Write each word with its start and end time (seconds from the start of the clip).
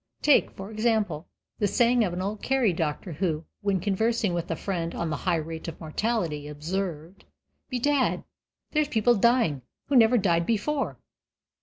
Take, 0.23 0.49
for 0.49 0.71
example, 0.71 1.27
the 1.59 1.67
saying 1.67 2.03
of 2.03 2.11
an 2.11 2.23
old 2.23 2.41
Kerry 2.41 2.73
doctor 2.73 3.11
who, 3.11 3.45
when 3.61 3.79
conversing 3.79 4.33
with 4.33 4.49
a 4.49 4.55
friend 4.55 4.95
on 4.95 5.11
the 5.11 5.15
high 5.15 5.35
rate 5.35 5.67
of 5.67 5.79
mortality, 5.79 6.47
observed, 6.47 7.23
"Bedad, 7.69 8.23
there's 8.71 8.87
people 8.87 9.13
dyin' 9.13 9.61
who 9.89 9.95
never 9.95 10.17
died 10.17 10.47
before." 10.47 10.97